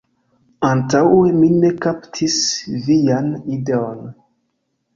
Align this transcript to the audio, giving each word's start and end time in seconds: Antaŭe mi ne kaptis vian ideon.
Antaŭe 0.69 1.27
mi 1.41 1.49
ne 1.59 1.71
kaptis 1.85 2.39
vian 2.89 3.31
ideon. 3.59 4.05